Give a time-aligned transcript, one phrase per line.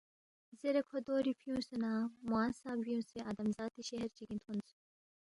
[0.59, 1.91] زیرے کھو دوری فیُونگسے نہ
[2.29, 4.67] موانگ سہ بیُونگسے آدم ذاتی شہر چِگِنگ تھونس